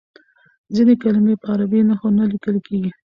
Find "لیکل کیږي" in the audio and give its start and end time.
2.31-2.91